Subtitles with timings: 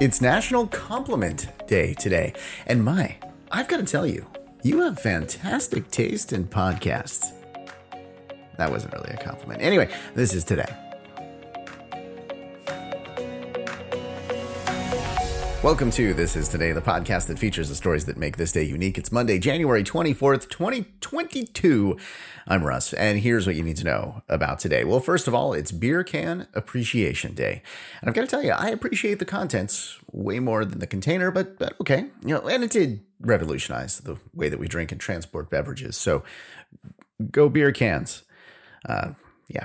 [0.00, 2.32] It's National Compliment Day today.
[2.68, 3.16] And my,
[3.50, 4.24] I've got to tell you,
[4.62, 7.32] you have fantastic taste in podcasts.
[8.58, 9.60] That wasn't really a compliment.
[9.60, 10.72] Anyway, this is today.
[15.64, 18.62] Welcome to This Is Today, the podcast that features the stories that make this day
[18.62, 18.96] unique.
[18.96, 21.96] It's Monday, January 24th, 2022.
[22.46, 24.84] I'm Russ, and here's what you need to know about today.
[24.84, 27.62] Well, first of all, it's Beer Can Appreciation Day.
[28.00, 31.32] And I've got to tell you, I appreciate the contents way more than the container,
[31.32, 32.06] but, but okay.
[32.22, 35.96] You know, and it did revolutionize the way that we drink and transport beverages.
[35.96, 36.22] So
[37.32, 38.22] go beer cans.
[38.88, 39.14] Uh,
[39.48, 39.64] yeah.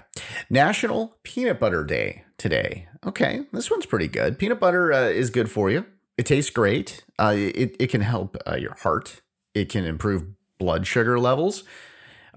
[0.49, 2.87] National Peanut Butter Day today.
[3.05, 4.39] Okay, this one's pretty good.
[4.39, 5.85] Peanut butter uh, is good for you.
[6.17, 7.03] It tastes great.
[7.19, 9.21] Uh, it, it can help uh, your heart.
[9.53, 10.23] It can improve
[10.57, 11.63] blood sugar levels.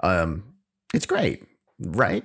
[0.02, 0.54] Um,
[0.92, 1.44] it's great,
[1.78, 2.24] right?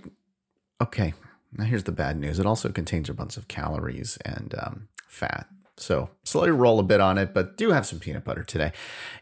[0.82, 1.14] Okay,
[1.54, 2.40] now here's the bad news.
[2.40, 5.48] It also contains a bunch of calories and um, fat.
[5.82, 8.72] So slowly roll a bit on it, but do have some peanut butter today.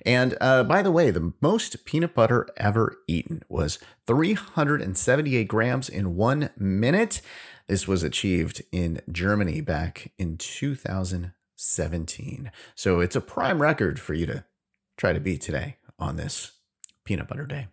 [0.05, 6.15] And uh, by the way, the most peanut butter ever eaten was 378 grams in
[6.15, 7.21] one minute.
[7.67, 12.51] This was achieved in Germany back in 2017.
[12.75, 14.43] So it's a prime record for you to
[14.97, 16.51] try to beat today on this
[17.05, 17.67] peanut butter day.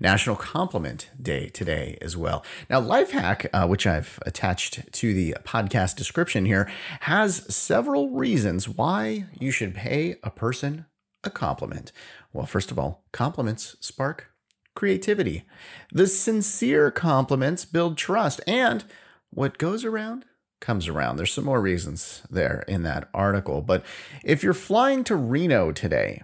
[0.00, 2.44] National Compliment Day today as well.
[2.70, 9.26] Now, Lifehack, uh, which I've attached to the podcast description here, has several reasons why
[9.38, 10.86] you should pay a person
[11.24, 11.92] a compliment.
[12.32, 14.32] Well, first of all, compliments spark
[14.74, 15.44] creativity.
[15.92, 18.84] The sincere compliments build trust, and
[19.30, 20.24] what goes around
[20.60, 21.16] comes around.
[21.16, 23.62] There's some more reasons there in that article.
[23.62, 23.84] But
[24.24, 26.22] if you're flying to Reno today,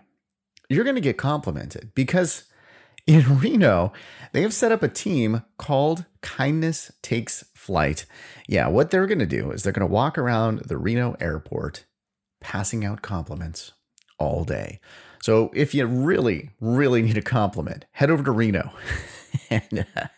[0.68, 2.44] you're going to get complimented because
[3.06, 3.92] in Reno,
[4.32, 8.06] they have set up a team called Kindness Takes Flight.
[8.48, 11.84] Yeah, what they're going to do is they're going to walk around the Reno airport
[12.40, 13.72] passing out compliments
[14.18, 14.80] all day.
[15.22, 18.70] So if you really, really need a compliment, head over to Reno.
[19.50, 20.08] and uh,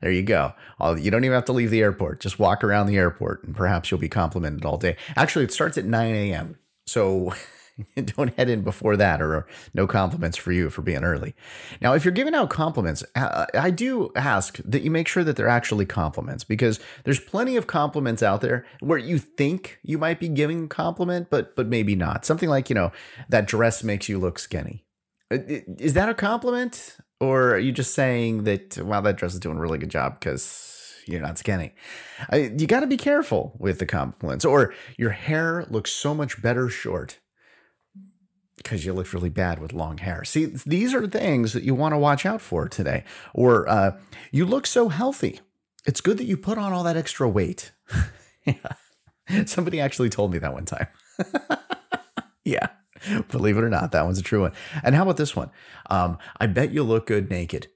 [0.00, 0.54] there you go.
[0.80, 2.20] You don't even have to leave the airport.
[2.20, 4.96] Just walk around the airport and perhaps you'll be complimented all day.
[5.16, 6.58] Actually, it starts at 9 a.m.
[6.86, 7.34] So
[7.96, 11.34] don't head in before that or no compliments for you for being early.
[11.80, 15.36] Now, if you're giving out compliments, uh, I do ask that you make sure that
[15.36, 20.18] they're actually compliments because there's plenty of compliments out there where you think you might
[20.18, 22.24] be giving a compliment, but but maybe not.
[22.24, 22.92] Something like, you know,
[23.28, 24.84] that dress makes you look skinny.
[25.30, 25.38] Uh,
[25.78, 26.96] is that a compliment?
[27.20, 30.20] Or are you just saying that, wow, that dress is doing a really good job
[30.20, 30.76] because
[31.06, 31.72] you're not skinny.
[32.32, 34.44] you got to be careful with the compliments.
[34.44, 37.20] Or your hair looks so much better short
[38.56, 40.24] because you look really bad with long hair.
[40.24, 43.04] See, these are things that you want to watch out for today.
[43.34, 43.98] Or uh,
[44.32, 45.40] you look so healthy.
[45.84, 47.72] It's good that you put on all that extra weight.
[48.44, 49.44] yeah.
[49.46, 50.86] Somebody actually told me that one time.
[52.44, 52.68] yeah.
[53.30, 54.52] Believe it or not, that one's a true one.
[54.82, 55.50] And how about this one?
[55.90, 57.68] Um, I bet you look good naked.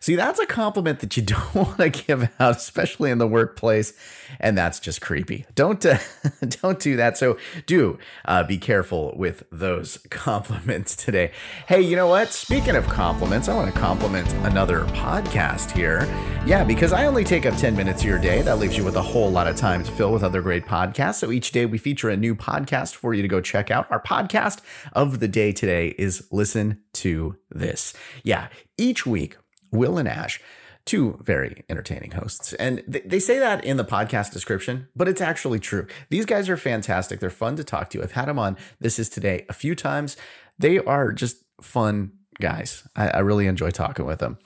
[0.00, 3.92] See, that's a compliment that you don't want to give out, especially in the workplace,
[4.40, 5.46] and that's just creepy.
[5.54, 5.98] Don't uh,
[6.62, 7.18] don't do that.
[7.18, 11.32] So do uh, be careful with those compliments today.
[11.66, 12.32] Hey, you know what?
[12.32, 16.06] Speaking of compliments, I want to compliment another podcast here.
[16.46, 18.42] Yeah, because I only take up ten minutes of your day.
[18.42, 21.16] That leaves you with a whole lot of time to fill with other great podcasts.
[21.16, 23.90] So each day we feature a new podcast for you to go check out.
[23.90, 24.60] Our podcast
[24.92, 29.36] of the day today is "Listen to This." Yeah, each week
[29.70, 30.40] Will and Ash,
[30.84, 32.54] two very entertaining hosts.
[32.54, 35.86] And they say that in the podcast description, but it's actually true.
[36.08, 37.20] These guys are fantastic.
[37.20, 38.02] They're fun to talk to.
[38.02, 40.16] I've had them on This Is Today a few times.
[40.58, 42.88] They are just fun guys.
[42.96, 44.38] I, I really enjoy talking with them.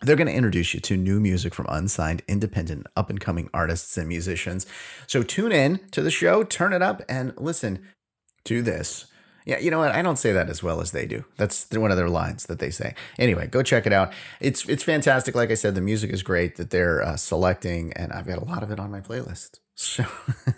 [0.00, 3.96] They're going to introduce you to new music from unsigned, independent, up and coming artists
[3.96, 4.64] and musicians.
[5.06, 7.84] So tune in to the show, turn it up, and listen
[8.44, 9.06] to this.
[9.48, 9.92] Yeah, you know what?
[9.92, 11.24] I don't say that as well as they do.
[11.38, 12.94] That's one of their lines that they say.
[13.18, 14.12] Anyway, go check it out.
[14.40, 15.34] It's it's fantastic.
[15.34, 18.44] Like I said, the music is great that they're uh, selecting, and I've got a
[18.44, 19.60] lot of it on my playlist.
[19.80, 20.04] So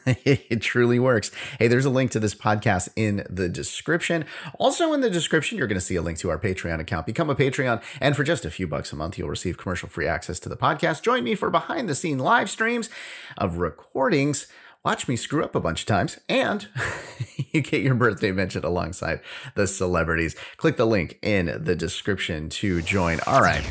[0.06, 1.31] it truly works.
[1.59, 4.25] Hey, there's a link to this podcast in the description.
[4.59, 7.05] Also, in the description, you're going to see a link to our Patreon account.
[7.05, 10.09] Become a Patreon, and for just a few bucks a month, you'll receive commercial free
[10.09, 11.03] access to the podcast.
[11.03, 12.88] Join me for behind the scene live streams
[13.37, 14.47] of recordings
[14.85, 16.69] watch me screw up a bunch of times, and
[17.53, 19.21] you get your birthday mentioned alongside
[19.55, 20.35] the celebrities.
[20.56, 23.21] Click the link in the description to join.
[23.27, 23.69] All right,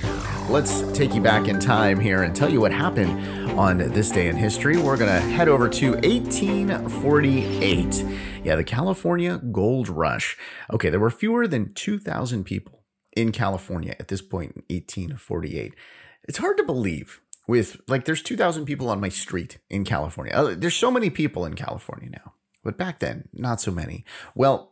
[0.50, 4.28] let's take you back in time here and tell you what happened on this day
[4.28, 4.78] in history.
[4.78, 8.06] We're going to head over to 1848.
[8.44, 10.38] Yeah, the California Gold Rush.
[10.72, 12.84] Okay, there were fewer than 2,000 people
[13.16, 15.74] in California at this point in 1848.
[16.24, 20.32] It's hard to believe with like there's 2000 people on my street in California.
[20.36, 22.34] Uh, there's so many people in California now.
[22.64, 24.06] but back then, not so many.
[24.36, 24.72] Well,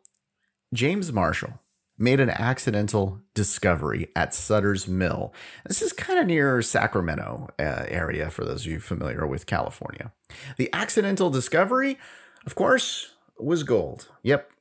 [0.72, 1.60] James Marshall
[1.98, 5.34] made an accidental discovery at Sutter's Mill.
[5.66, 10.14] This is kind of near Sacramento uh, area for those of you familiar with California.
[10.58, 11.98] The accidental discovery,
[12.46, 14.10] of course, was gold.
[14.22, 14.52] Yep.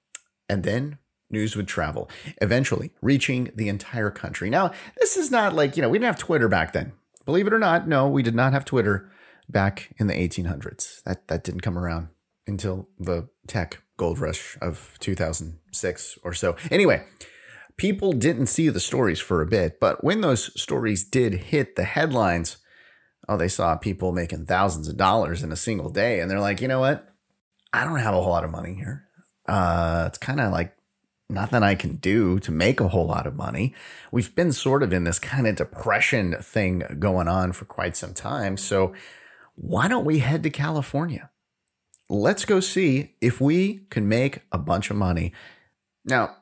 [0.48, 0.96] And then
[1.28, 2.08] news would travel,
[2.40, 4.48] eventually reaching the entire country.
[4.48, 6.92] Now, this is not like, you know, we didn't have Twitter back then.
[7.26, 9.11] Believe it or not, no, we did not have Twitter
[9.49, 11.02] back in the 1800s.
[11.02, 12.08] That that didn't come around
[12.46, 16.56] until the tech gold rush of 2006 or so.
[16.70, 17.05] Anyway,
[17.76, 21.84] people didn't see the stories for a bit, but when those stories did hit the
[21.84, 22.58] headlines,
[23.29, 26.61] oh, they saw people making thousands of dollars in a single day and they're like,
[26.61, 27.08] "You know what?
[27.72, 29.05] I don't have a whole lot of money here.
[29.46, 30.75] Uh, it's kind of like
[31.28, 33.75] nothing I can do to make a whole lot of money.
[34.12, 38.14] We've been sort of in this kind of depression thing going on for quite some
[38.14, 38.56] time.
[38.56, 38.93] So
[39.55, 41.31] why don't we head to California?
[42.08, 45.32] Let's go see if we can make a bunch of money.
[46.05, 46.37] Now,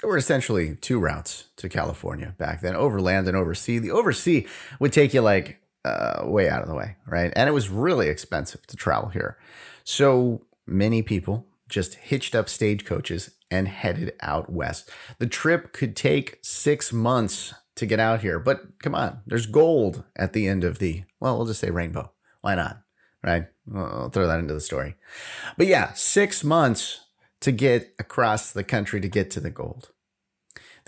[0.00, 3.78] there were essentially two routes to California back then overland and oversea.
[3.78, 4.46] The oversea
[4.78, 7.32] would take you like uh, way out of the way, right?
[7.36, 9.36] And it was really expensive to travel here.
[9.84, 14.90] So many people just hitched up stagecoaches and headed out west.
[15.18, 20.04] The trip could take six months to get out here, but come on, there's gold
[20.16, 22.12] at the end of the, well, we'll just say rainbow.
[22.42, 22.82] Why not?
[23.22, 23.46] Right?
[23.74, 24.96] I'll throw that into the story.
[25.56, 27.06] But yeah, six months
[27.40, 29.90] to get across the country to get to the gold.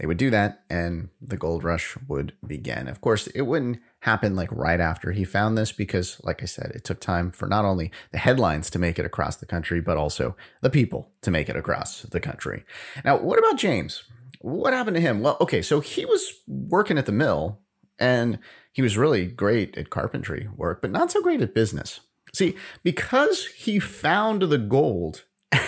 [0.02, 2.88] They would do that and the gold rush would begin.
[2.88, 6.72] Of course, it wouldn't happen like right after he found this because, like I said,
[6.74, 9.96] it took time for not only the headlines to make it across the country, but
[9.96, 12.64] also the people to make it across the country.
[13.04, 14.02] Now, what about James?
[14.40, 15.20] What happened to him?
[15.20, 17.60] Well, okay, so he was working at the mill
[17.96, 18.40] and
[18.72, 22.00] he was really great at carpentry work, but not so great at business.
[22.34, 25.26] See, because he found the gold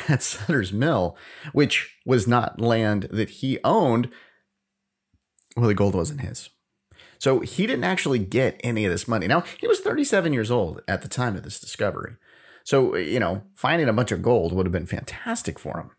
[0.09, 1.17] at Sutter's Mill,
[1.53, 4.11] which was not land that he owned,
[5.56, 6.51] well, the gold wasn't his.
[7.19, 9.27] So he didn't actually get any of this money.
[9.27, 12.17] Now, he was 37 years old at the time of this discovery.
[12.65, 15.91] So, you know, finding a bunch of gold would have been fantastic for him,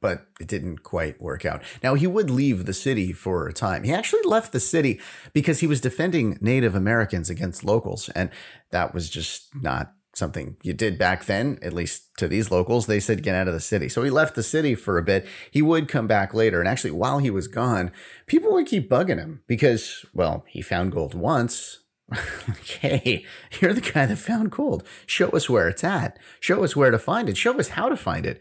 [0.00, 1.62] but it didn't quite work out.
[1.82, 3.84] Now, he would leave the city for a time.
[3.84, 5.00] He actually left the city
[5.32, 8.30] because he was defending Native Americans against locals, and
[8.70, 12.86] that was just not something you did back then, at least to these locals.
[12.86, 13.88] They said, get out of the city.
[13.88, 15.26] So he left the city for a bit.
[15.50, 16.60] He would come back later.
[16.60, 17.92] And actually, while he was gone,
[18.26, 21.78] people would keep bugging him because, well, he found gold once.
[22.80, 23.24] hey,
[23.60, 24.86] you're the guy that found gold.
[25.06, 26.18] Show us where it's at.
[26.40, 27.36] Show us where to find it.
[27.36, 28.40] Show us how to find it.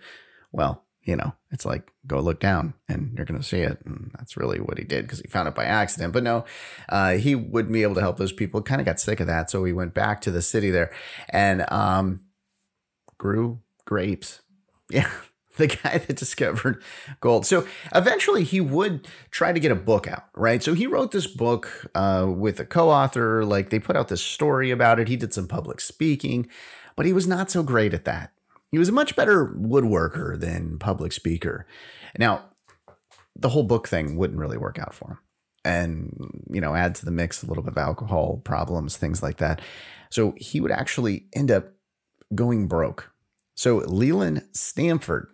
[0.52, 3.80] Well, you know, it's like go look down and you're going to see it.
[3.86, 6.14] And that's really what he did because he found it by accident.
[6.14, 6.46] But no,
[6.90, 8.62] uh, he wouldn't be able to help those people.
[8.62, 9.50] Kind of got sick of that.
[9.50, 10.92] So he went back to the city there
[11.30, 12.22] and um,
[13.18, 14.42] grew grapes.
[14.90, 15.10] Yeah.
[15.58, 16.82] The guy that discovered
[17.20, 17.46] gold.
[17.46, 20.64] So eventually he would try to get a book out, right?
[20.64, 23.44] So he wrote this book uh, with a co author.
[23.44, 25.10] Like they put out this story about it.
[25.10, 26.48] He did some public speaking,
[26.96, 28.32] but he was not so great at that
[28.72, 31.68] he was a much better woodworker than public speaker.
[32.18, 32.46] Now,
[33.36, 35.18] the whole book thing wouldn't really work out for him.
[35.64, 39.38] And, you know, add to the mix a little bit of alcohol problems, things like
[39.38, 39.62] that.
[40.10, 41.74] So he would actually end up
[42.34, 43.12] going broke.
[43.56, 45.28] So Leland Stanford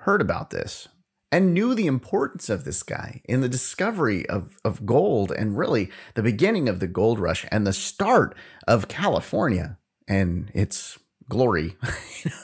[0.00, 0.88] heard about this
[1.32, 5.90] and knew the importance of this guy in the discovery of, of gold and really
[6.14, 11.76] the beginning of the gold rush and the start of California and its glory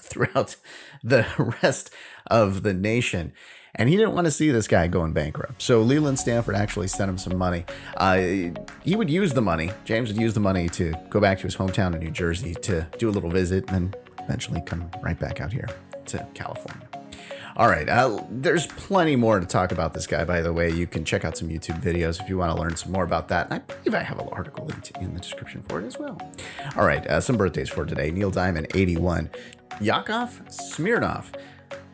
[0.02, 0.56] throughout
[1.02, 1.26] the
[1.62, 1.90] rest
[2.26, 3.32] of the nation.
[3.76, 5.60] And he didn't want to see this guy going bankrupt.
[5.60, 7.64] So Leland Stanford actually sent him some money.
[7.96, 8.16] Uh,
[8.84, 11.56] he would use the money, James would use the money to go back to his
[11.56, 15.40] hometown in New Jersey to do a little visit and then eventually come right back
[15.40, 15.68] out here
[16.06, 16.88] to California.
[17.56, 17.88] All right.
[17.88, 20.70] Uh, there's plenty more to talk about this guy, by the way.
[20.70, 23.28] You can check out some YouTube videos if you want to learn some more about
[23.28, 23.46] that.
[23.50, 26.18] And I believe I have an article linked in the description for it as well.
[26.76, 27.06] All right.
[27.06, 29.30] Uh, some birthdays for today Neil Diamond, 81.
[29.80, 31.26] Yakov Smirnoff.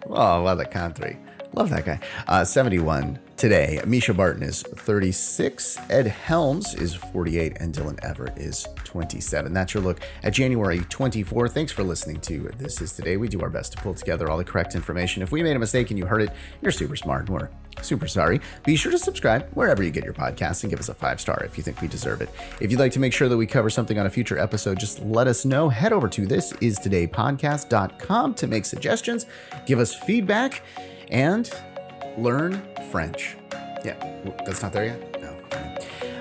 [0.07, 1.19] Oh, love that country.
[1.52, 2.00] Love that guy.
[2.26, 3.80] Uh, 71 today.
[3.85, 5.78] Mischa Barton is 36.
[5.88, 7.56] Ed Helms is 48.
[7.59, 9.54] And Dylan Everett is 27.
[9.54, 11.49] That's your look at January 24.
[11.49, 13.16] Thanks for listening to This Is Today.
[13.16, 15.23] We do our best to pull together all the correct information.
[15.23, 16.28] If we made a mistake and you heard it,
[16.61, 17.49] you're super smart and we're
[17.80, 18.42] super sorry.
[18.66, 21.42] Be sure to subscribe wherever you get your podcasts and give us a five star
[21.42, 22.28] if you think we deserve it.
[22.61, 25.00] If you'd like to make sure that we cover something on a future episode, just
[25.00, 25.70] let us know.
[25.70, 29.25] Head over to thisistodaypodcast.com to make suggestions,
[29.64, 30.61] give us feedback
[31.11, 31.50] and
[32.19, 33.37] learn French.
[33.85, 33.97] Yeah,
[34.45, 35.21] that's not there yet?
[35.21, 35.35] No.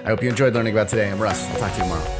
[0.03, 1.11] I hope you enjoyed learning about today.
[1.11, 1.49] I'm Russ.
[1.51, 2.18] I'll talk to you tomorrow.